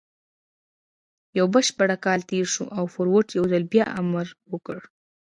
يو 1.37 1.45
بشپړ 1.53 1.87
کال 2.05 2.19
تېر 2.29 2.45
شو 2.53 2.65
او 2.77 2.83
فورډ 2.93 3.27
يو 3.37 3.45
ځل 3.51 3.63
بيا 3.73 3.85
امر 4.01 4.27
وکړ. 4.51 4.79